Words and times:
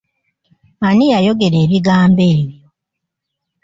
Ani 0.87 1.05
yayogera 1.13 1.57
ebigambo 1.65 2.21
ebyo? 2.35 2.59